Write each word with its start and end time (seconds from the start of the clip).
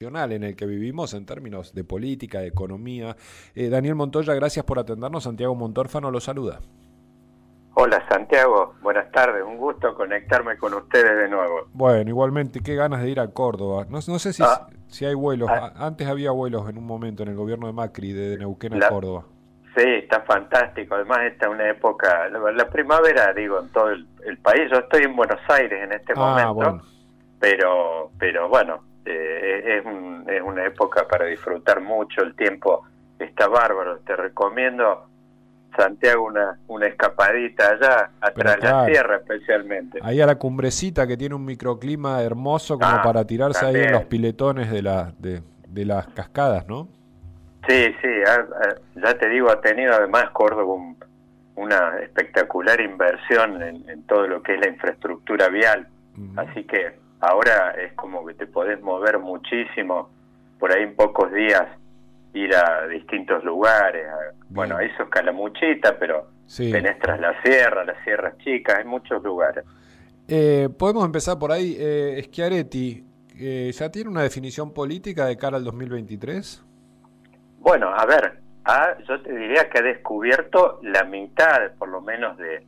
en 0.00 0.44
el 0.44 0.54
que 0.54 0.64
vivimos 0.64 1.12
en 1.12 1.26
términos 1.26 1.74
de 1.74 1.82
política, 1.82 2.38
de 2.38 2.46
economía. 2.46 3.16
Eh, 3.56 3.68
Daniel 3.68 3.96
Montoya, 3.96 4.32
gracias 4.32 4.64
por 4.64 4.78
atendernos. 4.78 5.24
Santiago 5.24 5.56
Montórfano 5.56 6.12
lo 6.12 6.20
saluda. 6.20 6.60
Hola 7.74 8.06
Santiago, 8.08 8.76
buenas 8.80 9.10
tardes, 9.10 9.42
un 9.44 9.56
gusto 9.56 9.96
conectarme 9.96 10.56
con 10.56 10.72
ustedes 10.74 11.16
de 11.16 11.28
nuevo. 11.28 11.66
Bueno, 11.72 12.08
igualmente, 12.08 12.60
qué 12.60 12.76
ganas 12.76 13.02
de 13.02 13.10
ir 13.10 13.18
a 13.18 13.26
Córdoba. 13.32 13.86
No, 13.90 14.00
sé 14.00 14.32
si, 14.32 14.40
ah. 14.44 14.68
si 14.86 15.04
hay 15.04 15.14
vuelos, 15.14 15.50
ah. 15.50 15.72
antes 15.74 16.06
había 16.06 16.30
vuelos 16.30 16.70
en 16.70 16.78
un 16.78 16.86
momento 16.86 17.24
en 17.24 17.30
el 17.30 17.34
gobierno 17.34 17.66
de 17.66 17.72
Macri 17.72 18.12
de 18.12 18.38
Neuquén 18.38 18.80
a 18.80 18.88
Córdoba. 18.88 19.24
Sí, 19.76 19.82
está 19.84 20.20
fantástico, 20.20 20.94
además 20.94 21.22
esta 21.24 21.46
es 21.46 21.52
una 21.52 21.68
época, 21.68 22.28
la, 22.28 22.70
primavera, 22.70 23.32
digo, 23.32 23.58
en 23.60 23.68
todo 23.70 23.90
el, 23.90 24.38
país, 24.44 24.70
yo 24.70 24.78
estoy 24.78 25.02
en 25.02 25.16
Buenos 25.16 25.40
Aires 25.48 25.82
en 25.82 25.92
este 25.92 26.12
ah, 26.14 26.52
momento, 26.52 26.84
pero, 27.40 28.12
pero 28.16 28.48
bueno, 28.48 28.80
eh, 29.50 29.78
es, 29.78 30.36
es, 30.36 30.42
una 30.42 30.66
época 30.66 31.06
para 31.08 31.26
disfrutar 31.26 31.80
mucho, 31.80 32.22
el 32.22 32.34
tiempo. 32.34 32.84
Está 33.18 33.48
bárbaro, 33.48 33.98
te 34.00 34.14
recomiendo 34.14 35.06
Santiago 35.76 36.24
una, 36.26 36.58
una 36.68 36.86
escapadita 36.86 37.70
allá, 37.70 38.10
atrás 38.20 38.56
de 38.56 38.68
la 38.68 38.86
sierra 38.86 39.16
especialmente. 39.16 39.98
Ahí 40.02 40.20
a 40.20 40.26
la 40.26 40.36
cumbrecita 40.36 41.06
que 41.06 41.16
tiene 41.16 41.34
un 41.34 41.44
microclima 41.44 42.22
hermoso 42.22 42.78
como 42.78 42.96
ah, 42.96 43.02
para 43.02 43.24
tirarse 43.24 43.66
ahí 43.66 43.76
en 43.76 43.92
los 43.92 44.04
piletones 44.04 44.70
de, 44.70 44.82
la, 44.82 45.12
de, 45.18 45.42
de 45.68 45.84
las 45.84 46.06
cascadas, 46.08 46.66
¿no? 46.68 46.88
Sí, 47.68 47.94
sí, 48.00 48.08
ya 48.94 49.18
te 49.18 49.28
digo, 49.28 49.50
ha 49.50 49.60
tenido 49.60 49.92
además 49.92 50.30
Córdoba 50.30 50.74
una 51.54 51.98
espectacular 51.98 52.80
inversión 52.80 53.62
en, 53.62 54.02
todo 54.04 54.26
lo 54.26 54.42
que 54.42 54.54
es 54.54 54.60
la 54.60 54.68
infraestructura 54.68 55.48
vial, 55.48 55.86
así 56.36 56.64
que 56.64 56.96
Ahora 57.20 57.72
es 57.72 57.92
como 57.94 58.24
que 58.24 58.34
te 58.34 58.46
podés 58.46 58.80
mover 58.80 59.18
muchísimo, 59.18 60.10
por 60.58 60.72
ahí 60.72 60.84
en 60.84 60.94
pocos 60.94 61.32
días 61.32 61.66
ir 62.34 62.54
a 62.54 62.86
distintos 62.86 63.42
lugares. 63.44 64.06
bueno, 64.48 64.78
eso 64.78 65.02
es 65.02 65.08
Calamuchita, 65.08 65.98
pero 65.98 66.28
sí. 66.46 66.72
tras 67.00 67.20
la 67.20 67.40
sierra, 67.42 67.84
las 67.84 68.02
sierras 68.04 68.36
chicas, 68.38 68.78
hay 68.78 68.84
muchos 68.84 69.22
lugares. 69.22 69.64
Eh, 70.28 70.68
podemos 70.78 71.04
empezar 71.04 71.38
por 71.38 71.50
ahí. 71.50 71.76
Eh, 71.78 72.22
Schiaretti, 72.24 73.04
eh, 73.40 73.72
¿ya 73.72 73.90
tiene 73.90 74.10
una 74.10 74.22
definición 74.22 74.72
política 74.72 75.26
de 75.26 75.36
cara 75.36 75.56
al 75.56 75.64
2023? 75.64 76.64
Bueno, 77.60 77.88
a 77.88 78.04
ver, 78.06 78.40
yo 79.08 79.20
te 79.22 79.34
diría 79.34 79.68
que 79.70 79.78
ha 79.78 79.82
descubierto 79.82 80.78
la 80.82 81.04
mitad, 81.04 81.72
por 81.78 81.88
lo 81.88 82.00
menos, 82.02 82.36
de, 82.36 82.64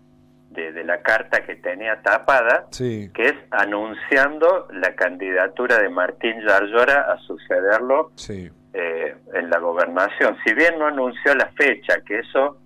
de, 0.50 0.84
la 0.84 1.00
carta 1.02 1.44
que 1.44 1.56
tenía 1.56 2.02
tapada, 2.02 2.66
que 2.76 3.10
es 3.16 3.34
anunciando 3.50 4.68
la 4.72 4.94
candidatura 4.94 5.78
de 5.78 5.88
Martín 5.88 6.40
Yarlora 6.46 7.12
a 7.12 7.18
sucederlo 7.18 8.10
eh, 8.28 9.14
en 9.32 9.50
la 9.50 9.58
gobernación. 9.58 10.36
Si 10.44 10.52
bien 10.52 10.78
no 10.78 10.86
anunció 10.86 11.34
la 11.34 11.50
fecha, 11.52 12.00
que 12.04 12.18
eso 12.18 12.58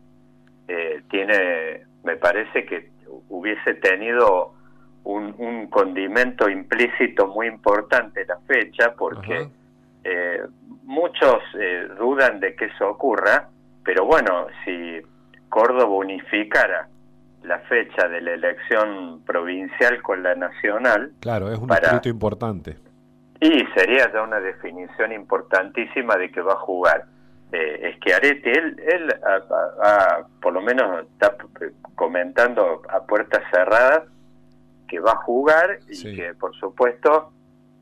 eh, 0.67 1.03
tiene, 1.11 1.83
me 2.05 2.17
parece 2.17 2.65
que 2.65 2.91
hubiese 3.29 3.75
tenido 3.75 4.55
un, 5.05 5.35
condimento 5.69 6.48
implícito 6.48 7.27
muy 7.27 7.48
importante 7.48 8.25
la 8.27 8.39
fecha, 8.47 8.95
porque 8.97 9.48
eh, 10.05 10.43
muchos 10.85 11.43
dudan 11.98 12.39
de 12.41 12.55
que 12.55 12.67
eso 12.67 12.91
ocurra, 12.91 13.48
pero 13.85 14.05
bueno, 14.05 14.47
si 14.65 15.01
Córdoba 15.48 15.95
unificara 15.97 16.89
la 17.45 17.59
fecha 17.61 18.09
de 18.09 18.20
la 18.20 18.33
elección 18.33 19.23
provincial 19.25 20.03
con 20.03 20.23
la 20.23 20.34
nacional. 20.34 21.12
Claro, 21.20 21.53
es 21.53 21.59
un 21.59 21.69
para... 21.69 22.01
importante. 22.05 22.77
Y 23.41 23.64
sería 23.77 24.11
ya 24.12 24.23
una 24.23 24.41
definición 24.41 25.12
importantísima 25.12 26.17
de 26.17 26.31
que 26.31 26.41
va 26.41 26.55
a 26.55 26.59
jugar. 26.59 27.05
Eh, 27.53 27.95
Schiaretti, 27.97 28.48
él, 28.48 28.81
él 28.86 29.14
por 30.41 30.53
lo 30.53 30.61
menos 30.61 31.05
está 31.12 31.36
comentando 31.95 32.83
a 32.89 33.05
puertas 33.05 33.42
cerradas 33.52 34.05
que 34.89 34.98
va 34.98 35.13
a 35.13 35.17
jugar 35.17 35.79
y 35.89 36.17
que 36.17 36.35
por 36.35 36.55
supuesto 36.57 37.33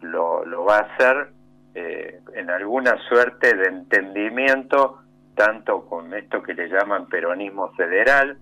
lo, 0.00 0.44
lo 0.44 0.64
va 0.64 0.78
a 0.78 0.80
hacer 0.80 1.28
eh, 1.74 2.20
en 2.34 2.50
alguna 2.50 2.98
suerte 3.08 3.54
de 3.56 3.68
entendimiento 3.68 5.01
tanto 5.34 5.86
con 5.86 6.12
esto 6.14 6.42
que 6.42 6.54
le 6.54 6.68
llaman 6.68 7.06
peronismo 7.06 7.72
federal, 7.72 8.38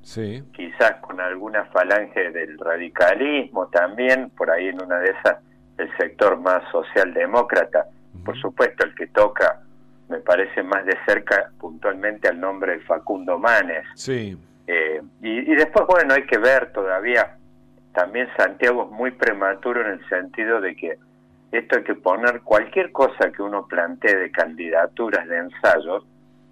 quizás 0.53 0.97
con 1.01 1.21
alguna 1.21 1.65
falange 1.67 2.31
del 2.31 2.59
radicalismo 2.59 3.69
también, 3.69 4.31
por 4.31 4.51
ahí 4.51 4.69
en 4.69 4.83
una 4.83 4.99
de 4.99 5.11
esas 5.11 5.39
el 5.79 5.89
sector 5.97 6.39
más 6.39 6.63
socialdemócrata, 6.71 7.87
por 8.25 8.39
supuesto 8.39 8.85
el 8.85 8.95
que 8.95 9.07
toca 9.07 9.63
me 10.11 10.19
parece 10.19 10.63
más 10.63 10.85
de 10.85 10.99
cerca 11.07 11.51
puntualmente 11.59 12.29
al 12.29 12.41
nombre 12.41 12.73
de 12.73 12.81
Facundo 12.81 13.39
Manes. 13.39 13.87
Sí. 13.95 14.37
Eh, 14.67 15.01
y, 15.23 15.53
y, 15.53 15.55
después, 15.55 15.87
bueno, 15.87 16.15
hay 16.15 16.27
que 16.27 16.37
ver 16.37 16.73
todavía, 16.73 17.37
también 17.93 18.29
Santiago 18.37 18.85
es 18.85 18.91
muy 18.91 19.13
prematuro 19.13 19.81
en 19.81 19.93
el 19.93 20.09
sentido 20.09 20.61
de 20.61 20.75
que 20.75 20.99
esto 21.53 21.79
hay 21.79 21.85
que 21.85 21.95
poner 21.95 22.43
cualquier 22.43 22.93
cosa 22.93 23.31
que 23.33 23.43
uno 23.43 23.67
plantee 23.67 24.17
de 24.17 24.31
candidaturas, 24.31 25.27
de 25.29 25.39
ensayos, 25.39 26.05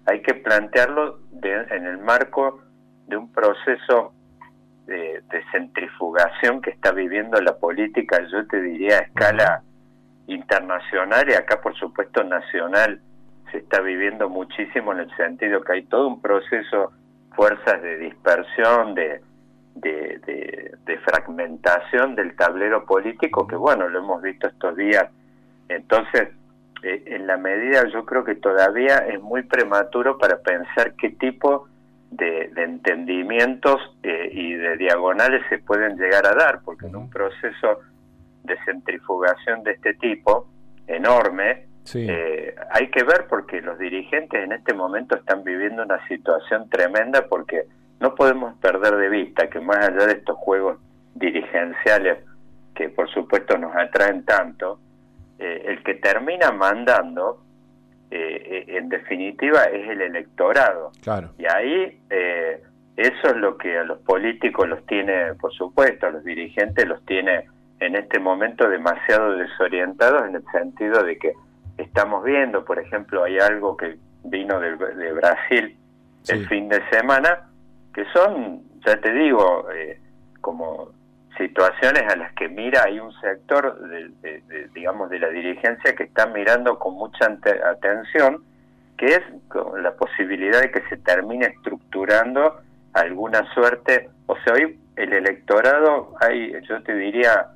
hay 0.09 0.21
que 0.21 0.33
plantearlo 0.33 1.19
en 1.41 1.85
el 1.85 1.99
marco 1.99 2.61
de 3.07 3.17
un 3.17 3.31
proceso 3.31 4.13
de, 4.87 5.21
centrifugación 5.51 6.61
que 6.61 6.71
está 6.71 6.91
viviendo 6.91 7.39
la 7.41 7.57
política, 7.57 8.19
yo 8.31 8.45
te 8.47 8.61
diría 8.61 8.97
a 8.97 9.01
escala 9.01 9.63
internacional 10.27 11.29
y 11.29 11.33
acá 11.33 11.61
por 11.61 11.75
supuesto 11.75 12.23
nacional 12.23 12.99
se 13.51 13.59
está 13.59 13.81
viviendo 13.81 14.29
muchísimo 14.29 14.91
en 14.93 14.99
el 14.99 15.15
sentido 15.15 15.61
que 15.61 15.73
hay 15.73 15.83
todo 15.83 16.07
un 16.07 16.21
proceso, 16.21 16.91
fuerzas 17.35 17.81
de 17.81 17.97
dispersión, 17.97 18.95
de, 18.95 19.21
de, 19.75 20.75
de 20.85 20.97
fragmentación 20.99 22.15
del 22.15 22.35
tablero 22.35 22.85
político 22.85 23.47
que 23.47 23.55
bueno, 23.55 23.87
lo 23.89 23.99
hemos 23.99 24.21
visto 24.21 24.47
estos 24.47 24.75
días. 24.75 25.05
Entonces, 25.67 26.29
eh, 26.83 27.03
en 27.07 27.27
la 27.27 27.37
medida 27.37 27.87
yo 27.91 28.05
creo 28.05 28.23
que 28.23 28.35
todavía 28.35 28.99
es 28.99 29.21
muy 29.21 29.43
prematuro 29.43 30.17
para 30.17 30.37
pensar 30.39 30.93
qué 30.95 31.09
tipo 31.09 31.67
de, 32.11 32.51
entendimientos 32.55 33.79
eh, 34.03 34.29
y 34.31 34.53
de 34.53 34.77
diagonales 34.77 35.43
se 35.49 35.59
pueden 35.59 35.97
llegar 35.97 36.25
a 36.25 36.33
dar, 36.33 36.61
porque 36.63 36.87
en 36.87 36.95
un 36.95 37.09
proceso 37.09 37.79
de 38.43 38.57
centrifugación 38.65 39.63
de 39.63 39.71
este 39.71 39.93
tipo, 39.95 40.47
enorme, 40.87 41.67
eh, 41.93 42.55
hay 42.71 42.89
que 42.89 43.03
ver 43.03 43.25
porque 43.27 43.61
los 43.61 43.77
dirigentes 43.79 44.43
en 44.43 44.51
este 44.51 44.73
momento 44.73 45.15
están 45.15 45.43
viviendo 45.43 45.83
una 45.83 46.05
situación 46.07 46.69
tremenda 46.69 47.27
porque 47.27 47.65
no 47.99 48.15
podemos 48.15 48.55
perder 48.59 48.95
de 48.95 49.09
vista 49.09 49.49
que 49.49 49.59
más 49.59 49.77
allá 49.77 50.05
de 50.05 50.13
estos 50.13 50.37
juegos 50.37 50.77
dirigenciales 51.15 52.19
que 52.75 52.89
por 52.89 53.09
supuesto 53.09 53.57
nos 53.57 53.75
atraen 53.75 54.23
tanto, 54.23 54.79
eh, 55.39 55.63
el 55.67 55.83
que 55.83 55.95
termina 55.95 56.51
mandando, 56.51 57.41
eh, 58.11 58.65
eh, 58.67 58.77
en 58.77 58.89
definitiva, 58.89 59.63
es 59.63 59.89
el 59.89 60.01
electorado. 60.01 60.91
Claro. 61.01 61.29
Y 61.37 61.45
ahí 61.45 61.97
eso 62.97 63.27
es 63.27 63.35
lo 63.37 63.57
que 63.57 63.77
a 63.77 63.85
los 63.85 63.99
políticos 63.99 64.67
los 64.67 64.85
tiene, 64.85 65.33
por 65.35 65.53
supuesto, 65.53 66.07
a 66.07 66.11
los 66.11 66.25
dirigentes 66.25 66.85
los 66.85 67.05
tiene 67.05 67.45
en 67.79 67.95
este 67.95 68.19
momento 68.19 68.69
demasiado 68.69 69.37
desorientados 69.37 70.27
en 70.27 70.35
el 70.35 70.43
sentido 70.51 71.03
de 71.03 71.17
que 71.17 71.31
estamos 71.77 72.25
viendo, 72.25 72.65
por 72.65 72.77
ejemplo, 72.77 73.23
hay 73.23 73.39
algo 73.39 73.77
que 73.77 73.97
vino 74.25 74.59
de, 74.59 74.75
Brasil 75.13 75.77
el 76.27 76.47
fin 76.49 76.67
de 76.67 76.81
semana, 76.89 77.47
que 77.93 78.03
son, 78.13 78.61
ya 78.85 78.99
te 78.99 79.13
digo, 79.13 79.65
como 80.41 80.89
situaciones 81.37 82.03
a 82.11 82.15
las 82.15 82.33
que 82.33 82.49
mira 82.49 82.83
hay 82.85 82.99
un 82.99 83.13
sector 83.21 83.79
de, 83.87 84.69
digamos 84.73 85.09
de 85.09 85.19
la 85.19 85.29
dirigencia 85.29 85.95
que 85.95 86.03
está 86.03 86.25
mirando 86.27 86.77
con 86.77 86.95
mucha 86.95 87.25
atención 87.65 88.43
que 88.97 89.05
es 89.05 89.21
la 89.81 89.95
posibilidad 89.95 90.61
de 90.61 90.71
que 90.71 90.81
se 90.89 90.97
termine 90.97 91.45
estructurando 91.45 92.59
alguna 92.93 93.49
suerte. 93.53 94.09
O 94.25 94.35
sea 94.43 94.53
hoy 94.53 94.77
el 94.97 95.13
electorado 95.13 96.15
hay 96.19 96.51
yo 96.67 96.83
te 96.83 96.93
diría 96.95 97.47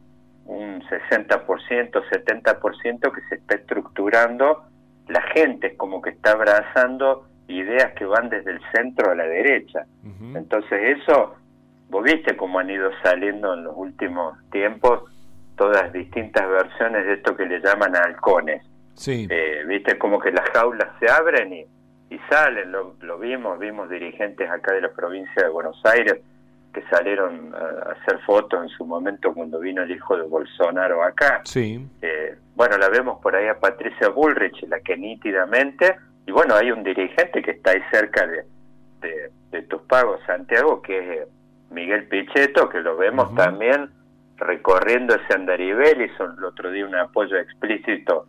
un 0.46 0.82
60% 0.84 1.46
70% 1.46 3.12
que 3.12 3.22
se 3.28 3.36
está 3.36 3.56
estructurando. 3.56 4.64
La 5.08 5.22
gente 5.34 5.68
es 5.68 5.78
como 5.78 6.02
que 6.02 6.12
está 6.12 6.32
abrazando 6.32 7.28
ideas 7.50 7.92
que 7.94 8.06
van 8.06 8.30
desde 8.30 8.52
el 8.52 8.62
centro 8.74 9.12
a 9.12 9.16
la 9.16 9.26
derecha. 9.26 9.86
Entonces 10.34 10.98
eso 11.02 11.36
Vos 11.94 12.04
viste 12.04 12.36
cómo 12.36 12.58
han 12.58 12.72
ido 12.72 12.90
saliendo 13.04 13.54
en 13.54 13.66
los 13.66 13.74
últimos 13.78 14.36
tiempos 14.50 15.04
todas 15.56 15.94
distintas 15.94 16.50
versiones 16.50 17.06
de 17.06 17.14
esto 17.14 17.38
que 17.38 17.46
le 17.46 17.60
llaman 17.60 17.96
halcones. 17.96 18.66
Sí. 18.96 19.28
Eh, 19.30 19.64
viste 19.68 20.00
como 20.00 20.20
que 20.20 20.32
las 20.32 20.50
jaulas 20.50 20.90
se 21.00 21.08
abren 21.08 21.54
y, 21.54 21.68
y 22.10 22.20
salen, 22.32 22.72
lo, 22.72 23.20
vimos, 23.20 23.60
vimos 23.60 23.92
dirigentes 23.92 24.50
acá 24.50 24.74
de 24.74 24.82
la 24.82 24.92
provincia 24.92 25.44
de 25.44 25.50
Buenos 25.50 25.80
Aires 25.86 26.20
que 26.74 26.82
salieron 26.90 27.54
a 27.54 27.92
hacer 27.92 28.20
fotos 28.26 28.64
en 28.64 28.70
su 28.70 28.88
momento 28.88 29.32
cuando 29.32 29.60
vino 29.60 29.84
el 29.84 29.92
hijo 29.92 30.18
de 30.18 30.24
Bolsonaro 30.24 31.04
acá. 31.04 31.42
Sí. 31.44 31.88
Eh, 32.02 32.36
bueno, 32.56 32.76
la 32.80 32.90
vemos 32.90 33.22
por 33.22 33.36
ahí 33.36 33.48
a 33.48 33.60
Patricia 33.60 34.10
Bullrich, 34.10 34.64
la 34.68 34.80
que 34.80 34.98
nítidamente, 34.98 35.96
y 36.26 36.32
bueno, 36.32 36.56
hay 36.56 36.72
un 36.72 36.84
dirigente 36.84 37.44
que 37.44 37.52
está 37.52 37.70
ahí 37.70 37.82
cerca 37.92 38.26
de, 38.26 38.46
de, 39.52 39.62
tus 39.62 39.84
pagos, 39.84 40.20
Santiago, 40.26 40.82
que 40.82 40.98
es 40.98 41.28
Miguel 41.74 42.08
Pichetto, 42.08 42.70
que 42.70 42.82
lo 42.82 42.96
vemos 42.96 43.34
también 43.36 43.90
recorriendo 44.38 45.16
ese 45.16 45.34
andarivel, 45.34 46.02
hizo 46.02 46.26
el 46.26 46.44
otro 46.44 46.72
día 46.72 46.86
un 46.86 46.96
apoyo 46.96 47.38
explícito 47.38 48.26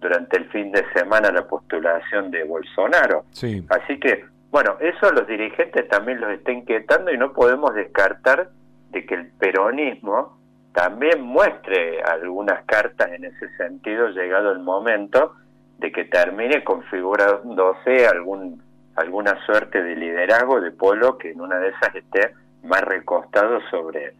durante 0.00 0.36
el 0.36 0.44
fin 0.50 0.70
de 0.72 0.84
semana 0.92 1.28
a 1.28 1.32
la 1.32 1.46
postulación 1.46 2.30
de 2.30 2.44
Bolsonaro. 2.44 3.24
Sí. 3.30 3.64
Así 3.68 3.98
que 3.98 4.24
bueno, 4.56 4.76
eso 4.80 5.08
a 5.08 5.12
los 5.12 5.26
dirigentes 5.26 5.86
también 5.88 6.18
los 6.18 6.30
está 6.30 6.50
inquietando 6.52 7.12
y 7.12 7.18
no 7.18 7.34
podemos 7.34 7.74
descartar 7.74 8.48
de 8.90 9.04
que 9.04 9.14
el 9.14 9.26
peronismo 9.32 10.38
también 10.72 11.20
muestre 11.20 12.02
algunas 12.02 12.64
cartas 12.64 13.10
en 13.12 13.24
ese 13.24 13.54
sentido, 13.56 14.08
llegado 14.08 14.52
el 14.52 14.60
momento 14.60 15.34
de 15.78 15.92
que 15.92 16.04
termine 16.04 16.64
configurándose 16.64 18.06
algún 18.06 18.62
alguna 18.94 19.38
suerte 19.44 19.82
de 19.82 19.94
liderazgo 19.94 20.58
de 20.62 20.70
polo 20.70 21.18
que 21.18 21.32
en 21.32 21.42
una 21.42 21.58
de 21.58 21.68
esas 21.68 21.94
esté 21.94 22.32
más 22.66 22.82
recostado 22.82 23.60
sobre 23.70 24.14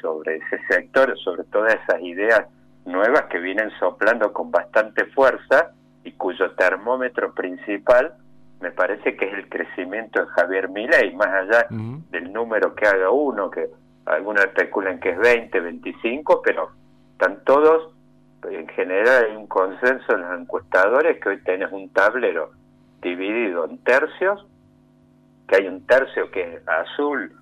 sobre 0.00 0.36
ese 0.36 0.58
sector, 0.68 1.16
sobre 1.18 1.44
todas 1.44 1.74
esas 1.74 2.00
ideas 2.02 2.46
nuevas 2.84 3.24
que 3.24 3.38
vienen 3.38 3.70
soplando 3.78 4.32
con 4.32 4.50
bastante 4.50 5.04
fuerza 5.06 5.72
y 6.04 6.12
cuyo 6.12 6.52
termómetro 6.52 7.34
principal 7.34 8.14
me 8.60 8.70
parece 8.70 9.16
que 9.16 9.26
es 9.26 9.34
el 9.34 9.48
crecimiento 9.48 10.20
de 10.20 10.26
Javier 10.32 10.68
Milei, 10.68 11.14
más 11.14 11.28
allá 11.28 11.66
del 11.70 12.30
número 12.32 12.74
que 12.74 12.86
haga 12.86 13.10
uno, 13.10 13.50
que 13.50 13.70
algunos 14.04 14.44
especulan 14.44 15.00
que 15.00 15.10
es 15.10 15.18
20, 15.18 15.60
25, 15.60 16.42
pero 16.42 16.70
están 17.12 17.42
todos, 17.44 17.94
en 18.50 18.68
general 18.68 19.24
hay 19.24 19.36
un 19.36 19.46
consenso 19.46 20.12
en 20.14 20.20
los 20.20 20.40
encuestadores 20.40 21.18
que 21.22 21.30
hoy 21.30 21.42
tenés 21.42 21.72
un 21.72 21.88
tablero 21.90 22.50
dividido 23.00 23.64
en 23.64 23.78
tercios, 23.78 24.46
que 25.48 25.56
hay 25.56 25.66
un 25.66 25.86
tercio 25.86 26.30
que 26.30 26.56
es 26.56 26.68
azul, 26.68 27.32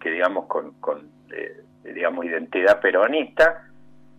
que 0.00 0.10
digamos 0.10 0.46
con, 0.46 0.72
con 0.80 1.10
eh, 1.30 1.62
digamos 1.84 2.24
identidad 2.24 2.80
peronista, 2.80 3.68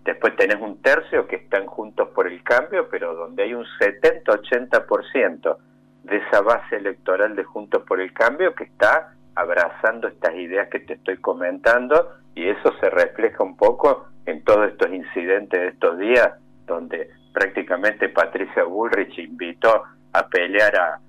después 0.04 0.36
tenés 0.36 0.62
un 0.62 0.82
tercio 0.82 1.28
que 1.28 1.38
están 1.38 1.66
juntos 1.66 2.10
por 2.10 2.28
el 2.28 2.44
cambio, 2.44 2.88
pero 2.90 3.16
donde 3.16 3.44
hay 3.44 3.54
un 3.54 3.66
70-80% 3.80 5.58
de 6.04 6.18
esa 6.18 6.42
base 6.42 6.76
electoral 6.76 7.36
de 7.36 7.44
Juntos 7.44 7.84
por 7.88 8.00
el 8.00 8.14
Cambio 8.14 8.54
que 8.54 8.66
está 8.66 9.14
abrazando 9.34 10.08
estas 10.08 10.36
ideas 10.36 10.70
que 10.70 10.80
te 10.80 10.94
estoy 10.94 11.18
comentando 11.18 12.12
y 12.36 12.48
eso 12.48 12.72
se 12.80 12.90
refleja 12.90 13.44
un 13.44 13.58
poco 13.58 14.08
en 14.26 14.44
todos 14.44 14.70
estos 14.70 14.92
incidentes 14.94 15.60
de 15.60 15.68
estos 15.70 15.98
días 15.98 16.34
donde 16.68 17.10
prácticamente 17.34 18.10
Patricia 18.10 18.64
Bullrich 18.64 19.18
invitó 19.18 19.84
a 20.14 20.28
pelear 20.28 20.76
a, 20.76 21.00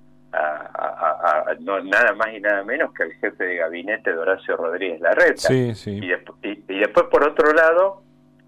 no, 1.61 1.81
nada 1.81 2.15
más 2.15 2.29
y 2.35 2.41
nada 2.41 2.63
menos 2.65 2.93
que 2.93 3.05
al 3.05 3.13
jefe 3.15 3.45
de 3.45 3.57
gabinete 3.57 4.13
de 4.13 4.19
Horacio 4.19 4.57
Rodríguez 4.57 5.01
Larreta. 5.01 5.49
Sí, 5.49 5.75
sí. 5.75 6.01
Y, 6.01 6.73
y 6.73 6.79
después 6.79 7.07
por 7.11 7.27
otro 7.27 7.53
lado 7.53 8.03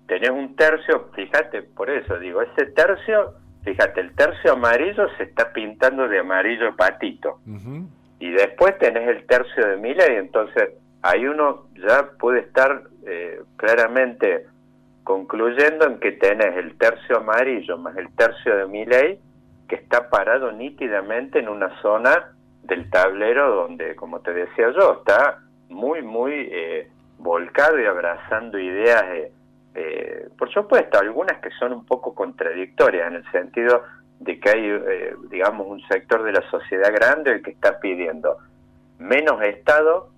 tenés 0.06 0.30
un 0.30 0.56
tercio, 0.56 1.10
fíjate, 1.14 1.62
por 1.62 1.90
eso 1.90 2.18
digo, 2.18 2.42
ese 2.42 2.66
tercio 2.66 3.34
Fíjate, 3.68 4.00
el 4.00 4.14
tercio 4.14 4.52
amarillo 4.52 5.08
se 5.16 5.24
está 5.24 5.52
pintando 5.52 6.08
de 6.08 6.20
amarillo 6.20 6.74
patito. 6.76 7.40
Y 8.18 8.30
después 8.30 8.78
tenés 8.78 9.08
el 9.08 9.26
tercio 9.26 9.66
de 9.66 9.76
Mila 9.76 10.10
y 10.10 10.16
entonces 10.16 10.70
ahí 11.02 11.26
uno 11.26 11.66
ya 11.74 12.10
puede 12.18 12.40
estar 12.40 12.84
eh, 13.06 13.40
claramente 13.56 14.46
concluyendo 15.04 15.86
en 15.86 15.98
que 16.00 16.12
tenés 16.12 16.56
el 16.56 16.76
tercio 16.76 17.18
amarillo 17.18 17.78
más 17.78 17.96
el 17.96 18.08
tercio 18.14 18.56
de 18.56 18.66
Miley 18.66 19.18
que 19.68 19.76
está 19.76 20.08
parado 20.10 20.50
nítidamente 20.52 21.38
en 21.38 21.48
una 21.48 21.80
zona 21.82 22.32
del 22.62 22.90
tablero 22.90 23.54
donde, 23.54 23.94
como 23.94 24.20
te 24.20 24.32
decía 24.32 24.70
yo, 24.70 24.98
está 24.98 25.40
muy, 25.68 26.02
muy 26.02 26.48
eh, 26.50 26.88
volcado 27.18 27.80
y 27.80 27.86
abrazando 27.86 28.58
ideas 28.58 29.04
eh, 29.12 29.32
eh, 29.80 30.28
por 30.36 30.50
supuesto, 30.52 30.98
algunas 30.98 31.40
que 31.40 31.50
son 31.50 31.72
un 31.72 31.84
poco 31.86 32.12
contradictorias 32.12 33.06
en 33.06 33.14
el 33.14 33.30
sentido 33.30 33.84
de 34.18 34.40
que 34.40 34.50
hay, 34.50 34.66
eh, 34.66 35.14
digamos, 35.30 35.68
un 35.68 35.80
sector 35.86 36.24
de 36.24 36.32
la 36.32 36.42
sociedad 36.50 36.92
grande 36.92 37.40
que 37.42 37.52
está 37.52 37.78
pidiendo 37.78 38.38
menos 38.98 39.40
Estado, 39.42 40.10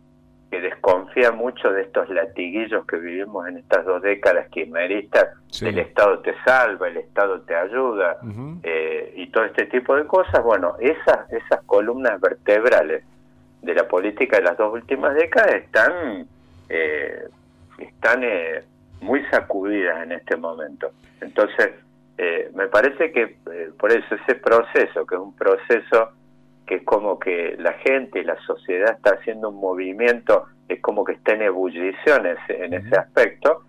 que 0.50 0.60
desconfía 0.60 1.30
mucho 1.30 1.70
de 1.70 1.82
estos 1.82 2.08
latiguillos 2.10 2.84
que 2.86 2.96
vivimos 2.96 3.46
en 3.48 3.58
estas 3.58 3.84
dos 3.84 4.02
décadas 4.02 4.48
quimeristas, 4.48 5.28
el 5.62 5.78
Estado 5.78 6.18
te 6.20 6.34
salva, 6.44 6.88
el 6.88 6.96
Estado 6.96 7.40
te 7.42 7.54
ayuda, 7.54 8.18
eh, 8.62 9.12
y 9.16 9.28
todo 9.28 9.44
este 9.44 9.66
tipo 9.66 9.94
de 9.94 10.06
cosas. 10.06 10.42
Bueno, 10.42 10.74
esas, 10.80 11.32
esas 11.32 11.62
columnas 11.66 12.20
vertebrales 12.20 13.04
de 13.62 13.74
la 13.74 13.86
política 13.86 14.38
de 14.38 14.42
las 14.42 14.56
dos 14.56 14.72
últimas 14.72 15.14
décadas 15.14 15.54
están, 15.54 16.26
están 17.78 18.24
muy 19.00 19.24
sacudidas 19.26 20.02
en 20.02 20.12
este 20.12 20.36
momento. 20.36 20.90
Entonces, 21.20 21.70
eh, 22.22 22.50
me 22.54 22.68
parece 22.68 23.12
que 23.12 23.36
eh, 23.50 23.70
por 23.78 23.90
eso 23.90 24.14
ese 24.14 24.34
proceso, 24.34 25.06
que 25.06 25.14
es 25.14 25.20
un 25.20 25.34
proceso 25.34 26.10
que 26.70 26.76
es 26.76 26.84
como 26.84 27.18
que 27.18 27.56
la 27.58 27.72
gente 27.72 28.20
y 28.20 28.22
la 28.22 28.40
sociedad 28.42 28.92
está 28.92 29.14
haciendo 29.14 29.48
un 29.48 29.56
movimiento, 29.56 30.46
es 30.68 30.80
como 30.80 31.02
que 31.04 31.14
está 31.14 31.32
en 31.32 31.42
ebullición 31.42 32.26
en 32.48 32.74
ese 32.74 32.96
aspecto, 32.96 33.64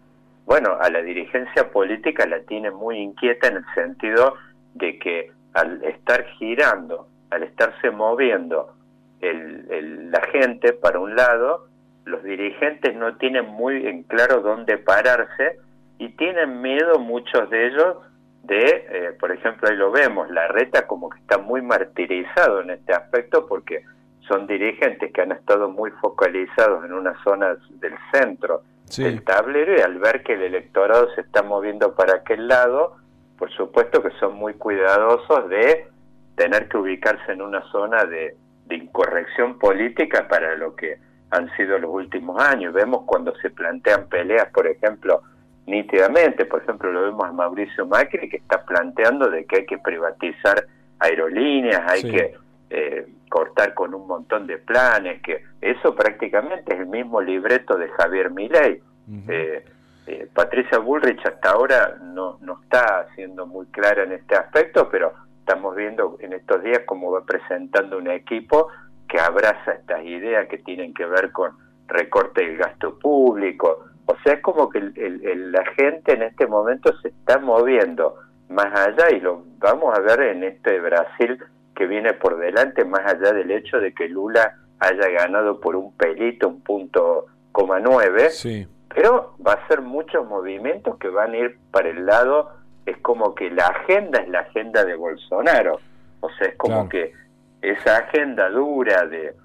bueno, 0.45 0.77
a 0.79 0.87
la 0.91 1.01
dirigencia 1.01 1.71
política 1.71 2.27
la 2.27 2.41
tiene 2.41 2.69
muy 2.69 2.99
inquieta 2.99 3.47
en 3.47 3.57
el 3.57 3.65
sentido 3.73 4.35
de 4.75 4.99
que 4.99 5.31
al 5.53 5.83
estar 5.83 6.23
girando, 6.37 7.07
al 7.31 7.41
estarse 7.41 7.89
moviendo 7.89 8.75
el, 9.19 10.11
la 10.11 10.21
gente 10.31 10.73
para 10.73 10.99
un 10.99 11.15
lado, 11.15 11.65
los 12.05 12.21
dirigentes 12.21 12.95
no 12.95 13.15
tienen 13.15 13.47
muy 13.47 13.87
en 13.87 14.03
claro 14.03 14.41
dónde 14.41 14.77
pararse 14.77 15.57
y 15.97 16.09
tienen 16.09 16.61
miedo 16.61 16.99
muchos 16.99 17.49
de 17.49 17.65
ellos 17.65 17.97
de, 18.43 18.87
eh, 18.89 19.11
por 19.19 19.31
ejemplo, 19.31 19.69
ahí 19.69 19.75
lo 19.75 19.91
vemos, 19.91 20.29
la 20.31 20.47
reta 20.47 20.87
como 20.87 21.09
que 21.09 21.19
está 21.19 21.37
muy 21.37 21.61
martirizado 21.61 22.61
en 22.61 22.71
este 22.71 22.93
aspecto 22.93 23.45
porque 23.47 23.83
son 24.27 24.47
dirigentes 24.47 25.11
que 25.11 25.21
han 25.21 25.31
estado 25.31 25.69
muy 25.69 25.91
focalizados 26.01 26.85
en 26.85 26.93
una 26.93 27.21
zona 27.23 27.57
del 27.69 27.93
centro 28.11 28.63
del 28.97 29.23
tablero 29.23 29.77
y 29.77 29.81
al 29.81 29.99
ver 29.99 30.21
que 30.23 30.33
el 30.33 30.41
electorado 30.41 31.13
se 31.15 31.21
está 31.21 31.43
moviendo 31.43 31.95
para 31.95 32.15
aquel 32.15 32.47
lado, 32.47 32.97
por 33.37 33.49
supuesto 33.51 34.03
que 34.03 34.11
son 34.19 34.35
muy 34.35 34.55
cuidadosos 34.55 35.47
de 35.49 35.87
tener 36.35 36.67
que 36.67 36.77
ubicarse 36.77 37.31
en 37.31 37.41
una 37.41 37.61
zona 37.71 38.03
de 38.05 38.35
incorrección 38.69 39.57
política 39.59 40.27
para 40.27 40.55
lo 40.55 40.75
que 40.75 40.97
han 41.29 41.49
sido 41.55 41.79
los 41.79 41.91
últimos 41.91 42.41
años. 42.41 42.73
Vemos 42.73 43.03
cuando 43.05 43.33
se 43.37 43.49
plantean 43.49 44.07
peleas, 44.09 44.47
por 44.53 44.67
ejemplo, 44.67 45.21
nítidamente, 45.65 46.45
por 46.45 46.61
ejemplo, 46.61 46.91
lo 46.91 47.03
vemos 47.03 47.23
a 47.25 47.31
Mauricio 47.31 47.85
Macri 47.85 48.29
que 48.29 48.37
está 48.37 48.63
planteando 48.65 49.29
de 49.29 49.45
que 49.45 49.57
hay 49.57 49.65
que 49.65 49.77
privatizar 49.77 50.65
aerolíneas, 50.99 51.81
hay 51.89 52.03
que 52.03 52.33
eh, 52.69 53.07
cortar 53.29 53.73
con 53.73 53.93
un 53.93 54.07
montón 54.07 54.47
de 54.47 54.57
planes, 54.57 55.21
que 55.21 55.43
eso 55.61 55.95
prácticamente 55.95 56.73
es 56.73 56.79
el 56.81 56.87
mismo 56.87 57.21
libreto 57.21 57.77
de 57.77 57.89
Javier 57.89 58.31
Milei. 58.31 58.81
Eh, 59.27 59.65
eh, 60.07 60.27
Patricia 60.33 60.77
Bullrich 60.79 61.25
hasta 61.25 61.51
ahora 61.51 61.97
no, 62.01 62.37
no 62.41 62.61
está 62.61 63.07
siendo 63.15 63.45
muy 63.45 63.65
clara 63.67 64.03
en 64.03 64.13
este 64.13 64.35
aspecto, 64.35 64.89
pero 64.89 65.13
estamos 65.39 65.75
viendo 65.75 66.17
en 66.19 66.33
estos 66.33 66.63
días 66.63 66.81
cómo 66.85 67.11
va 67.11 67.25
presentando 67.25 67.97
un 67.97 68.09
equipo 68.09 68.69
que 69.07 69.19
abraza 69.19 69.73
estas 69.73 70.03
ideas 70.05 70.47
que 70.47 70.57
tienen 70.59 70.93
que 70.93 71.05
ver 71.05 71.31
con 71.31 71.51
recorte 71.87 72.45
del 72.45 72.57
gasto 72.57 72.97
público. 72.97 73.85
O 74.11 74.23
sea, 74.23 74.33
es 74.33 74.41
como 74.41 74.69
que 74.69 74.81
la 74.81 75.65
gente 75.77 76.13
en 76.13 76.23
este 76.23 76.45
momento 76.45 76.91
se 77.01 77.07
está 77.07 77.39
moviendo 77.39 78.17
más 78.49 78.67
allá 78.77 79.09
y 79.11 79.21
lo 79.21 79.43
vamos 79.57 79.97
a 79.97 80.01
ver 80.01 80.21
en 80.21 80.43
este 80.43 80.81
Brasil 80.81 81.41
que 81.73 81.87
viene 81.87 82.13
por 82.13 82.37
delante, 82.37 82.83
más 82.83 83.05
allá 83.05 83.31
del 83.31 83.51
hecho 83.51 83.79
de 83.79 83.93
que 83.93 84.09
Lula 84.09 84.57
haya 84.79 85.07
ganado 85.09 85.61
por 85.61 85.77
un 85.77 85.93
pelito, 85.93 86.49
un 86.49 86.61
punto 86.61 87.27
coma 87.53 87.79
nueve, 87.79 88.31
sí. 88.31 88.67
pero 88.93 89.33
va 89.45 89.53
a 89.53 89.67
ser 89.67 89.81
muchos 89.81 90.27
movimientos 90.27 90.97
que 90.97 91.07
van 91.07 91.31
a 91.31 91.37
ir 91.37 91.57
para 91.71 91.89
el 91.89 92.05
lado, 92.05 92.49
es 92.85 92.97
como 92.97 93.33
que 93.33 93.49
la 93.49 93.67
agenda 93.67 94.19
es 94.19 94.27
la 94.27 94.39
agenda 94.39 94.83
de 94.83 94.95
Bolsonaro, 94.95 95.79
o 96.19 96.29
sea, 96.31 96.49
es 96.49 96.55
como 96.57 96.89
que 96.89 97.13
esa 97.61 97.97
agenda 97.97 98.49
dura 98.49 99.05
de, 99.05 99.35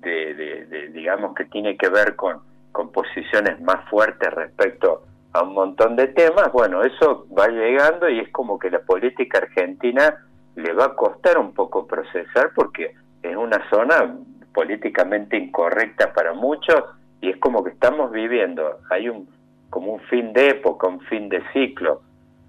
de, 0.00 0.90
digamos, 0.92 1.34
que 1.34 1.44
tiene 1.44 1.76
que 1.76 1.88
ver 1.88 2.16
con, 2.16 2.40
con 2.76 2.92
posiciones 2.92 3.58
más 3.62 3.88
fuertes 3.88 4.30
respecto 4.34 5.04
a 5.32 5.42
un 5.42 5.54
montón 5.54 5.96
de 5.96 6.08
temas, 6.08 6.52
bueno, 6.52 6.82
eso 6.82 7.26
va 7.36 7.48
llegando 7.48 8.06
y 8.06 8.20
es 8.20 8.28
como 8.32 8.58
que 8.58 8.70
la 8.70 8.80
política 8.80 9.38
argentina 9.38 10.14
le 10.56 10.74
va 10.74 10.84
a 10.84 10.94
costar 10.94 11.38
un 11.38 11.54
poco 11.54 11.86
procesar 11.86 12.50
porque 12.54 12.94
es 13.22 13.34
una 13.34 13.66
zona 13.70 14.14
políticamente 14.52 15.38
incorrecta 15.38 16.12
para 16.12 16.34
muchos 16.34 16.84
y 17.22 17.30
es 17.30 17.38
como 17.38 17.64
que 17.64 17.70
estamos 17.70 18.12
viviendo, 18.12 18.80
hay 18.90 19.08
un 19.08 19.26
como 19.70 19.94
un 19.94 20.00
fin 20.00 20.34
de 20.34 20.50
época, 20.50 20.86
un 20.86 21.00
fin 21.00 21.30
de 21.30 21.42
ciclo 21.54 22.02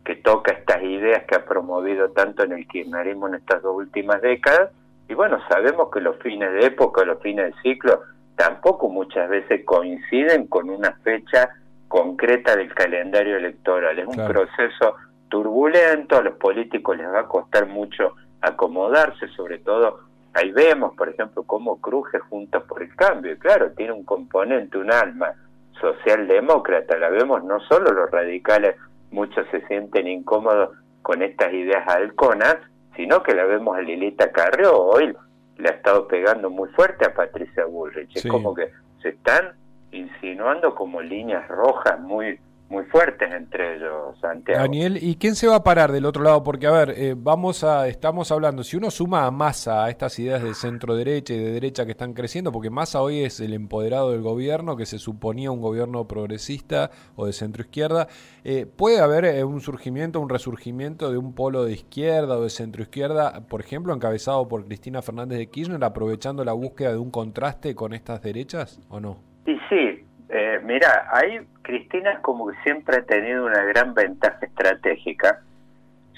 que 0.04 0.18
toca 0.18 0.52
estas 0.52 0.84
ideas 0.84 1.24
que 1.24 1.36
ha 1.36 1.46
promovido 1.46 2.10
tanto 2.10 2.44
en 2.44 2.52
el 2.52 2.68
kirchnerismo 2.68 3.30
en 3.30 3.36
estas 3.36 3.62
dos 3.62 3.78
últimas 3.78 4.22
décadas, 4.22 4.72
y 5.08 5.14
bueno, 5.14 5.40
sabemos 5.48 5.90
que 5.90 6.02
los 6.02 6.18
fines 6.18 6.52
de 6.52 6.66
época, 6.66 7.06
los 7.06 7.22
fines 7.22 7.46
de 7.46 7.62
ciclo, 7.62 8.02
tampoco 8.38 8.88
muchas 8.88 9.28
veces 9.30 9.66
coinciden 9.66 10.48
con 10.48 10.70
una 10.70 10.94
fecha 11.04 11.50
concreta 11.88 12.56
del 12.56 12.74
calendario 12.74 13.36
electoral. 13.36 14.00
Es 14.00 14.08
un 14.08 14.28
proceso 14.28 14.96
turbulento, 15.28 16.18
a 16.18 16.22
los 16.22 16.36
políticos 16.36 16.98
les 16.98 17.08
va 17.08 17.22
a 17.22 17.28
costar 17.28 17.66
mucho 17.66 18.14
acomodarse, 18.40 19.28
sobre 19.30 19.58
todo 19.58 20.00
ahí 20.34 20.52
vemos, 20.52 20.96
por 20.96 21.10
ejemplo, 21.10 21.44
cómo 21.44 21.82
cruje 21.82 22.20
Juntos 22.20 22.64
por 22.64 22.84
el 22.84 22.96
Cambio, 22.96 23.34
y 23.34 23.38
claro, 23.38 23.72
tiene 23.72 23.92
un 23.92 24.06
componente, 24.06 24.78
un 24.78 24.92
alma 24.92 25.34
socialdemócrata, 25.82 26.98
la 26.98 27.10
vemos 27.10 27.44
no 27.44 27.60
solo 27.62 27.92
los 27.92 28.12
radicales, 28.12 28.76
muchos 29.10 29.48
se 29.50 29.66
sienten 29.68 30.08
incómodos 30.08 30.78
con 31.02 31.24
estas 31.24 31.52
ideas 31.54 31.88
halconas, 31.88 32.58
sino 32.96 33.24
que 33.24 33.34
la 33.34 33.46
vemos 33.46 33.76
a 33.78 33.82
Lilita 33.82 34.32
Carrió, 34.32 34.78
hoy 34.78 35.16
le 35.58 35.70
ha 35.70 35.74
estado 35.74 36.08
pegando 36.08 36.50
muy 36.50 36.70
fuerte 36.70 37.06
a 37.06 37.14
Patricia 37.14 37.66
Bullrich, 37.66 38.16
es 38.18 38.26
como 38.26 38.54
que 38.54 38.72
se 39.02 39.10
están 39.10 39.56
insinuando 39.92 40.76
como 40.76 41.02
líneas 41.02 41.48
rojas 41.48 42.00
muy 42.00 42.40
muy 42.70 42.84
fuertes 42.86 43.32
entre 43.32 43.76
ellos, 43.76 44.20
Santiago. 44.20 44.60
Daniel, 44.60 44.98
¿y 45.02 45.16
quién 45.16 45.36
se 45.36 45.48
va 45.48 45.58
a 45.58 45.64
parar 45.64 45.92
del 45.92 46.06
otro 46.06 46.24
lado? 46.24 46.44
Porque, 46.44 46.68
a 46.68 46.72
ver, 46.72 46.94
eh, 46.98 47.16
vamos 47.18 47.64
a, 47.64 47.88
estamos 47.88 48.32
hablando, 48.32 48.64
si 48.64 48.76
uno 48.76 48.92
suma 48.92 49.26
a 49.26 49.32
Massa 49.32 49.86
a 49.86 49.90
estas 49.90 50.20
ideas 50.20 50.44
de 50.44 50.54
centro 50.54 50.96
derecha 50.96 51.34
y 51.34 51.38
de 51.38 51.52
derecha 51.52 51.86
que 51.86 51.92
están 51.92 52.14
creciendo, 52.14 52.52
porque 52.52 52.70
Massa 52.70 53.02
hoy 53.02 53.24
es 53.24 53.40
el 53.40 53.54
empoderado 53.54 54.12
del 54.12 54.22
gobierno, 54.22 54.76
que 54.76 54.86
se 54.86 55.00
suponía 55.00 55.50
un 55.52 55.62
gobierno 55.62 56.08
progresista 56.08 56.92
o 57.16 57.26
de 57.26 57.34
centro 57.34 57.64
izquierda, 57.64 58.08
eh, 58.44 58.66
¿puede 58.66 59.00
haber 59.00 59.26
eh, 59.26 59.44
un 59.44 59.62
surgimiento, 59.62 60.20
un 60.20 60.30
resurgimiento 60.30 61.12
de 61.12 61.18
un 61.18 61.34
polo 61.34 61.64
de 61.64 61.74
izquierda 61.74 62.38
o 62.38 62.44
de 62.44 62.50
centro 62.50 62.82
izquierda, 62.84 63.42
por 63.48 63.62
ejemplo, 63.62 63.94
encabezado 63.94 64.48
por 64.48 64.66
Cristina 64.66 65.02
Fernández 65.02 65.38
de 65.38 65.48
Kirchner, 65.48 65.84
aprovechando 65.84 66.44
la 66.44 66.54
búsqueda 66.54 66.92
de 66.92 66.98
un 66.98 67.12
contraste 67.12 67.76
con 67.76 67.94
estas 67.94 68.22
derechas 68.22 68.82
o 68.90 69.00
no? 69.00 69.18
Sí, 69.46 69.58
sí, 69.70 70.06
eh, 70.30 70.60
mira, 70.64 71.08
ahí 71.12 71.40
Cristina 71.68 72.22
como 72.22 72.48
que 72.48 72.56
siempre 72.64 72.98
ha 72.98 73.02
tenido 73.04 73.46
una 73.46 73.62
gran 73.66 73.94
ventaja 73.94 74.40
estratégica 74.42 75.42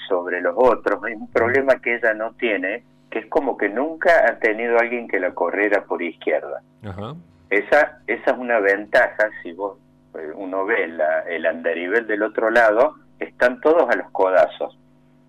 sobre 0.08 0.42
los 0.42 0.54
otros. 0.56 1.04
Hay 1.04 1.14
un 1.14 1.28
problema 1.32 1.82
que 1.82 1.96
ella 1.96 2.14
no 2.14 2.34
tiene, 2.34 2.84
que 3.10 3.20
es 3.20 3.26
como 3.26 3.58
que 3.58 3.68
nunca 3.68 4.30
ha 4.30 4.38
tenido 4.38 4.78
alguien 4.78 5.08
que 5.08 5.20
la 5.20 5.32
corriera 5.32 5.84
por 5.86 6.04
izquierda. 6.04 6.62
Esa, 7.50 7.98
esa 8.06 8.32
es 8.32 8.38
una 8.38 8.60
ventaja, 8.60 9.30
si 9.42 9.52
vos 9.54 9.80
eh, 10.14 10.32
uno 10.36 10.66
ve 10.66 10.88
la, 10.88 11.22
el 11.22 11.48
andarivel 11.48 12.06
del 12.06 12.22
otro 12.22 12.52
lado, 12.52 12.94
están 13.18 13.60
todos 13.60 13.90
a 13.90 13.96
los 13.96 14.12
codazos. 14.12 14.78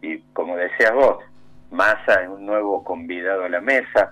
Y 0.02 0.18
como 0.34 0.54
decías 0.54 0.92
vos, 0.92 1.24
Massa 1.70 2.22
es 2.22 2.28
un 2.28 2.44
nuevo 2.44 2.84
convidado 2.84 3.44
a 3.44 3.48
la 3.48 3.62
mesa, 3.62 4.10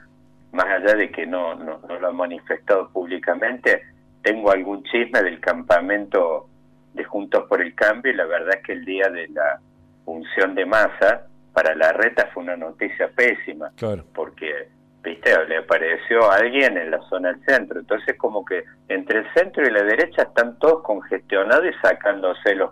más 0.53 0.65
allá 0.65 0.95
de 0.95 1.11
que 1.11 1.27
no, 1.27 1.55
no, 1.55 1.81
no 1.87 1.99
lo 1.99 2.09
ha 2.09 2.13
manifestado 2.13 2.89
públicamente, 2.89 3.83
tengo 4.23 4.51
algún 4.51 4.83
chisme 4.85 5.23
del 5.23 5.41
campamento 5.41 6.49
de 6.95 7.05
Juntos 7.05 7.45
por 7.49 7.63
el 7.63 7.75
Cambio 7.75 8.13
y 8.13 8.17
la 8.17 8.27
verdad 8.27 8.57
es 8.57 8.63
que 8.67 8.73
el 8.73 8.85
día 8.85 9.09
de 9.09 9.29
la 9.29 9.61
función 10.05 10.55
de 10.55 10.67
masa 10.67 11.27
para 11.53 11.75
la 11.75 11.93
reta 11.93 12.29
fue 12.33 12.43
una 12.43 12.57
noticia 12.57 13.09
pésima, 13.09 13.73
porque 14.15 14.69
viste 15.03 15.47
le 15.47 15.59
apareció 15.59 16.31
alguien 16.31 16.77
en 16.77 16.91
la 16.91 17.01
zona 17.09 17.33
del 17.33 17.45
centro, 17.45 17.81
entonces 17.81 18.17
como 18.17 18.45
que 18.45 18.65
entre 18.89 19.21
el 19.21 19.33
centro 19.35 19.67
y 19.67 19.71
la 19.71 19.83
derecha 19.83 20.23
están 20.23 20.59
todos 20.59 20.83
congestionados 20.83 21.67
y 21.67 21.87
sacándose 21.87 22.55
los, 22.55 22.71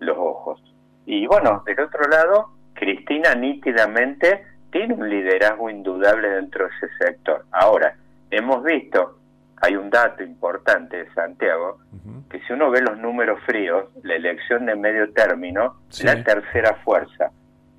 los 0.00 0.16
ojos. 0.16 0.62
Y 1.06 1.26
bueno, 1.26 1.62
del 1.66 1.80
otro 1.80 2.08
lado, 2.08 2.50
Cristina 2.74 3.34
nítidamente 3.34 4.44
tiene 4.70 4.94
un 4.94 5.08
liderazgo 5.08 5.68
indudable 5.68 6.28
dentro 6.28 6.66
de 6.66 6.70
ese 6.76 6.88
sector. 6.98 7.44
Ahora, 7.50 7.94
hemos 8.30 8.62
visto 8.64 9.18
hay 9.62 9.76
un 9.76 9.90
dato 9.90 10.22
importante 10.22 11.04
de 11.04 11.14
Santiago, 11.14 11.78
que 12.28 12.40
si 12.40 12.52
uno 12.52 12.70
ve 12.70 12.82
los 12.82 12.98
números 12.98 13.40
fríos, 13.46 13.84
la 14.02 14.16
elección 14.16 14.66
de 14.66 14.74
medio 14.74 15.12
término, 15.12 15.80
la 16.02 16.22
tercera 16.24 16.74
fuerza 16.84 17.30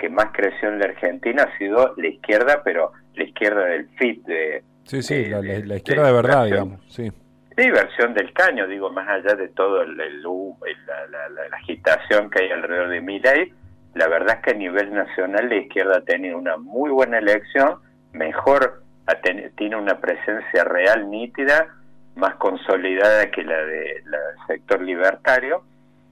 que 0.04 0.10
más 0.10 0.32
creció 0.34 0.70
en 0.70 0.80
la 0.80 0.86
Argentina 0.86 1.44
ha 1.44 1.58
sido 1.58 1.94
la 1.96 2.08
izquierda, 2.08 2.62
pero 2.64 2.92
la 3.16 3.24
izquierda 3.24 3.66
del 3.66 3.88
FIT. 3.98 4.26
De, 4.26 4.64
sí, 4.84 5.02
sí, 5.02 5.26
la, 5.28 5.76
izquierda 5.76 6.08
de, 6.08 6.14
verdad, 6.14 6.46
digamos. 6.46 6.82
Sí. 6.90 7.10
Sí, 7.56 7.70
versión 7.70 8.14
del 8.14 8.34
caño, 8.34 8.68
digo, 8.68 8.92
más 8.92 9.08
allá 9.08 9.36
de 9.36 9.48
todo 9.50 9.82
el, 9.82 9.96
la, 9.96 11.58
agitación 11.58 12.30
que 12.30 12.44
hay 12.44 12.52
alrededor 12.52 12.90
de 12.90 13.00
Milei, 13.00 13.54
la 13.94 14.08
verdad 14.08 14.38
es 14.38 14.44
que 14.44 14.52
a 14.52 14.56
nivel 14.56 14.94
nacional 14.94 15.48
la 15.48 15.56
izquierda 15.56 15.98
ha 15.98 16.02
tenido 16.02 16.38
una 16.38 16.58
muy 16.58 16.90
buena 16.90 17.20
elección, 17.20 17.76
mejor 18.12 18.84
tiene 19.56 19.76
una 19.76 20.00
presencia 20.00 20.64
real 20.64 21.10
nítida, 21.10 21.68
más 22.16 22.36
consolidada 22.36 23.32
que 23.32 23.44
la, 23.44 23.58
de, 23.58 24.02
la 24.06 24.18
del 24.18 24.38
sector 24.48 24.82
libertario, 24.82 25.64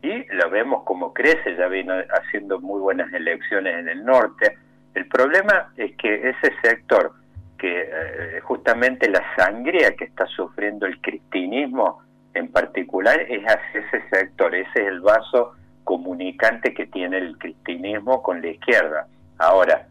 y 0.02 0.26
lo 0.34 0.50
vemos 0.50 0.84
como 0.84 1.14
crece, 1.14 1.56
ya 1.56 1.68
vino 1.68 1.94
haciendo 1.94 2.60
muy 2.60 2.80
buenas 2.80 3.14
elecciones 3.14 3.76
en 3.76 3.88
el 3.88 4.04
norte. 4.04 4.58
El 4.96 5.08
problema 5.08 5.72
es 5.78 5.96
que 5.96 6.30
ese 6.30 6.54
sector, 6.64 7.14
que 7.58 7.82
eh, 7.82 8.40
justamente 8.42 9.08
la 9.10 9.24
sangría 9.36 9.96
que 9.96 10.06
está 10.06 10.26
sufriendo 10.26 10.88
el 10.88 11.00
cristinismo 11.02 12.02
en 12.34 12.52
particular, 12.52 13.22
es 13.30 13.44
hacia 13.44 13.82
ese 13.82 14.10
sector, 14.10 14.56
ese 14.56 14.82
es 14.82 14.88
el 14.88 15.02
vaso 15.02 15.54
comunicante 15.84 16.74
que 16.74 16.88
tiene 16.88 17.18
el 17.18 17.38
cristinismo 17.38 18.24
con 18.24 18.42
la 18.42 18.48
izquierda. 18.48 19.08
Ahora, 19.38 19.88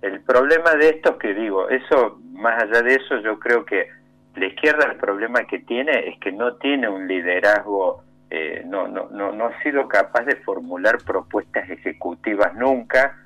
el 0.00 0.20
problema 0.22 0.74
de 0.74 0.90
esto 0.90 1.12
es 1.12 1.16
que 1.18 1.34
digo, 1.34 1.68
eso, 1.68 2.21
más 2.42 2.62
allá 2.62 2.82
de 2.82 2.96
eso, 2.96 3.18
yo 3.20 3.38
creo 3.38 3.64
que 3.64 3.88
la 4.34 4.46
izquierda 4.46 4.86
el 4.90 4.96
problema 4.96 5.44
que 5.44 5.60
tiene 5.60 6.08
es 6.08 6.18
que 6.18 6.32
no 6.32 6.56
tiene 6.56 6.88
un 6.88 7.08
liderazgo, 7.08 8.02
eh, 8.30 8.62
no, 8.66 8.88
no, 8.88 9.08
no, 9.10 9.32
no 9.32 9.46
ha 9.46 9.62
sido 9.62 9.88
capaz 9.88 10.24
de 10.24 10.36
formular 10.36 10.98
propuestas 11.04 11.68
ejecutivas 11.70 12.54
nunca. 12.54 13.16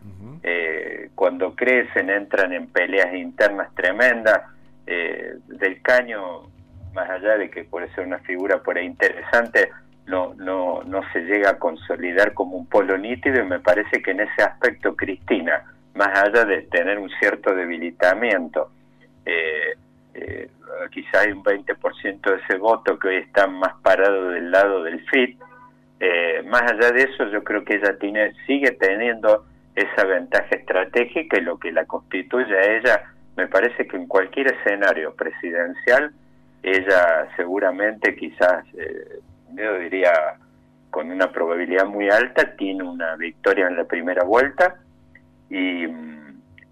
Eh, 0.42 1.10
cuando 1.16 1.56
crecen 1.56 2.10
entran 2.10 2.52
en 2.52 2.68
peleas 2.68 3.12
internas 3.14 3.74
tremendas. 3.74 4.42
Eh, 4.88 5.34
del 5.48 5.82
caño, 5.82 6.42
más 6.94 7.10
allá 7.10 7.36
de 7.36 7.50
que 7.50 7.64
puede 7.64 7.92
ser 7.92 8.06
una 8.06 8.20
figura 8.20 8.62
por 8.62 8.78
ahí 8.78 8.86
interesante, 8.86 9.70
no, 10.06 10.32
no, 10.34 10.82
no 10.84 11.00
se 11.12 11.22
llega 11.22 11.50
a 11.50 11.58
consolidar 11.58 12.34
como 12.34 12.56
un 12.56 12.66
polo 12.66 12.96
nítido 12.96 13.42
y 13.42 13.46
me 13.46 13.58
parece 13.58 14.00
que 14.00 14.12
en 14.12 14.20
ese 14.20 14.42
aspecto 14.44 14.94
Cristina, 14.94 15.64
más 15.94 16.16
allá 16.16 16.44
de 16.44 16.62
tener 16.62 17.00
un 17.00 17.10
cierto 17.18 17.52
debilitamiento, 17.52 18.70
eh, 19.26 19.74
eh, 20.14 20.48
quizá 20.90 21.20
hay 21.20 21.32
un 21.32 21.44
20% 21.44 22.20
de 22.22 22.36
ese 22.36 22.58
voto 22.58 22.98
que 22.98 23.08
hoy 23.08 23.16
está 23.16 23.46
más 23.46 23.74
parado 23.82 24.30
del 24.30 24.50
lado 24.50 24.82
del 24.82 25.00
FIT. 25.06 25.38
Eh, 26.00 26.42
más 26.46 26.62
allá 26.62 26.90
de 26.92 27.02
eso, 27.02 27.28
yo 27.30 27.42
creo 27.44 27.64
que 27.64 27.76
ella 27.76 27.98
tiene, 27.98 28.32
sigue 28.46 28.72
teniendo 28.72 29.44
esa 29.74 30.04
ventaja 30.04 30.48
estratégica 30.50 31.38
y 31.38 31.42
lo 31.42 31.58
que 31.58 31.72
la 31.72 31.84
constituye 31.84 32.56
a 32.56 32.76
ella, 32.76 33.02
me 33.36 33.46
parece 33.46 33.86
que 33.86 33.96
en 33.96 34.06
cualquier 34.06 34.54
escenario 34.54 35.14
presidencial, 35.14 36.12
ella 36.62 37.28
seguramente 37.36 38.16
quizás, 38.16 38.64
eh, 38.74 39.20
yo 39.54 39.78
diría 39.78 40.12
con 40.90 41.10
una 41.10 41.30
probabilidad 41.30 41.84
muy 41.84 42.08
alta, 42.08 42.56
tiene 42.56 42.82
una 42.82 43.16
victoria 43.16 43.68
en 43.68 43.76
la 43.76 43.84
primera 43.84 44.24
vuelta 44.24 44.76
y, 45.50 45.86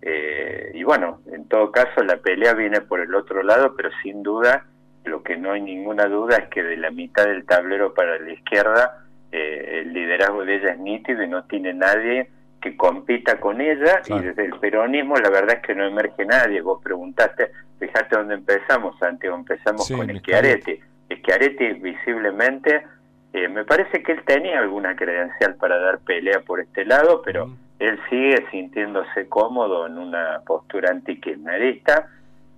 eh, 0.07 0.71
y 0.75 0.85
bueno, 0.85 1.21
en 1.33 1.49
todo 1.49 1.73
caso 1.73 2.03
la 2.05 2.19
pelea 2.19 2.53
viene 2.53 2.83
por 2.83 3.01
el 3.01 3.15
otro 3.15 3.43
lado, 3.43 3.75
pero 3.75 3.89
sin 4.03 4.23
duda, 4.23 4.67
lo 5.05 5.23
que 5.23 5.39
no 5.39 5.53
hay 5.53 5.63
ninguna 5.63 6.05
duda 6.05 6.37
es 6.37 6.49
que 6.49 6.63
de 6.63 6.77
la 6.77 6.91
mitad 6.91 7.25
del 7.25 7.47
tablero 7.47 7.95
para 7.95 8.19
la 8.19 8.31
izquierda, 8.31 9.03
eh, 9.33 9.81
el 9.83 9.95
liderazgo 9.95 10.45
de 10.45 10.57
ella 10.57 10.73
es 10.73 10.79
nítido 10.79 11.23
y 11.23 11.29
no 11.29 11.45
tiene 11.45 11.73
nadie 11.73 12.29
que 12.61 12.77
compita 12.77 13.41
con 13.41 13.63
ella 13.63 14.03
y 14.07 14.19
desde 14.19 14.45
el 14.45 14.59
peronismo 14.59 15.17
la 15.17 15.31
verdad 15.31 15.57
es 15.57 15.63
que 15.63 15.75
no 15.75 15.87
emerge 15.87 16.27
nadie. 16.27 16.61
Vos 16.61 16.83
preguntaste, 16.83 17.51
fíjate 17.79 18.15
dónde 18.15 18.35
empezamos, 18.35 18.99
Santiago, 18.99 19.37
empezamos 19.37 19.91
con 19.91 20.07
Schiaretti. 20.19 20.81
Schiaretti 21.11 21.73
visiblemente, 21.81 22.83
eh, 23.33 23.49
me 23.49 23.65
parece 23.65 24.03
que 24.03 24.13
él 24.13 24.23
tenía 24.27 24.59
alguna 24.59 24.95
credencial 24.97 25.55
para 25.55 25.79
dar 25.79 26.01
pelea 26.01 26.41
por 26.41 26.61
este 26.61 26.85
lado, 26.85 27.23
pero 27.25 27.49
él 27.79 27.99
sigue 28.09 28.45
sintiéndose 28.51 29.29
cómodo 29.29 29.87
en 29.87 29.99
una 29.99 30.41
postura 30.47 30.91
antikirchnerista 30.91 32.09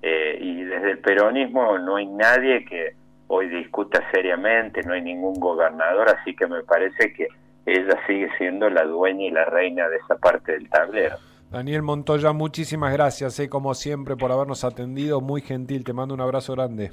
eh, 0.02 0.38
y 0.40 0.62
desde 0.64 0.92
el 0.92 0.98
peronismo 0.98 1.78
no 1.78 1.96
hay 1.96 2.06
nadie 2.06 2.64
que 2.64 2.94
hoy 3.28 3.48
discuta 3.48 4.02
seriamente, 4.12 4.82
no 4.82 4.92
hay 4.92 5.02
ningún 5.02 5.34
gobernador, 5.40 6.08
así 6.08 6.34
que 6.36 6.46
me 6.46 6.62
parece 6.62 7.12
que 7.12 7.28
ella 7.64 7.98
sigue 8.06 8.28
siendo 8.38 8.70
la 8.70 8.84
dueña 8.84 9.24
y 9.24 9.30
la 9.30 9.44
reina 9.46 9.88
de 9.88 9.96
esa 9.96 10.16
parte 10.16 10.52
del 10.52 10.68
tablero. 10.68 11.16
Daniel 11.50 11.82
Montoya, 11.82 12.32
muchísimas 12.32 12.92
gracias, 12.92 13.38
eh, 13.40 13.48
como 13.48 13.74
siempre, 13.74 14.16
por 14.16 14.30
habernos 14.30 14.64
atendido, 14.64 15.20
muy 15.20 15.40
gentil, 15.40 15.84
te 15.84 15.92
mando 15.92 16.14
un 16.14 16.20
abrazo 16.20 16.52
grande. 16.52 16.92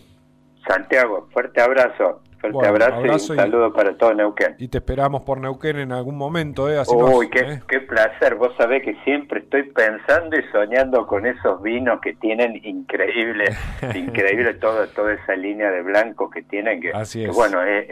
Santiago, 0.68 1.27
fuerte 1.32 1.62
abrazo. 1.62 2.22
Fuerte 2.52 2.68
abrazo, 2.68 3.06
y 3.06 3.10
un 3.10 3.20
saludo 3.20 3.72
para 3.72 3.96
todo 3.98 4.14
Neuquén. 4.14 4.56
Y 4.58 4.68
te 4.68 4.80
esperamos 4.80 5.22
por 5.22 5.40
Neuquén 5.40 5.78
en 5.78 5.94
algún 5.94 6.18
momento, 6.18 6.70
¿eh? 6.70 6.82
Uy, 6.90 7.30
qué, 7.30 7.40
¿eh? 7.40 7.62
qué, 7.70 7.80
placer. 7.80 8.36
Vos 8.36 8.52
sabés 8.58 8.84
que 8.84 8.96
siempre 9.06 9.40
estoy 9.40 9.64
pensando 9.64 10.38
y 10.38 10.44
soñando 10.52 11.08
con 11.08 11.26
esos 11.26 11.62
vinos 11.62 12.02
que 12.02 12.14
tienen 12.16 12.60
increíble, 12.66 13.46
increíble 13.96 14.56
todo, 14.56 14.86
toda 14.88 15.14
esa 15.14 15.38
línea 15.38 15.72
de 15.72 15.84
blanco 15.84 16.30
que 16.30 16.42
tienen. 16.42 16.82
Que, 16.82 16.92
Así 16.92 17.24
es. 17.24 17.34
bueno, 17.34 17.64
es, 17.64 17.86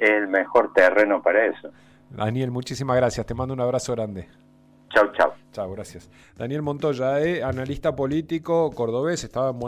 el 0.00 0.28
mejor 0.28 0.72
terreno 0.72 1.20
para 1.20 1.44
eso. 1.44 1.70
Daniel, 2.08 2.50
muchísimas 2.50 2.96
gracias. 2.96 3.26
Te 3.26 3.34
mando 3.34 3.52
un 3.52 3.60
abrazo 3.60 3.92
grande. 3.92 4.26
Chau, 4.88 5.12
chau. 5.12 5.32
Chau, 5.52 5.70
gracias. 5.72 6.10
Daniel 6.36 6.62
Montoya, 6.62 7.20
eh, 7.20 7.42
analista 7.42 7.94
político 7.94 8.70
cordobés, 8.70 9.22
estaba 9.22 9.50
en 9.50 9.58